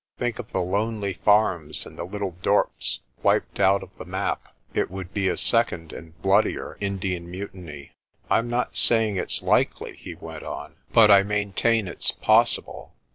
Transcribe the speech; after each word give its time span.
Think 0.17 0.39
of 0.39 0.51
the 0.51 0.63
lonely 0.63 1.13
farms 1.13 1.85
and 1.85 1.95
the 1.95 2.05
little 2.05 2.31
dorps 2.41 3.01
wiped 3.21 3.59
out 3.59 3.83
of 3.83 3.95
the 3.99 4.03
map. 4.05 4.47
It 4.73 4.89
would 4.89 5.13
be 5.13 5.27
a 5.27 5.37
second 5.37 5.93
and 5.93 6.19
bloodier 6.23 6.75
Indian 6.79 7.29
Mutiny. 7.29 7.91
"Pm 8.27 8.49
not 8.49 8.75
saying 8.75 9.17
it's 9.17 9.43
likely," 9.43 9.95
he 9.95 10.15
went 10.15 10.41
on, 10.41 10.73
"but 10.91 11.11
I 11.11 11.21
main 11.21 11.53
tain 11.53 11.87
it's 11.87 12.09
possible. 12.11 12.95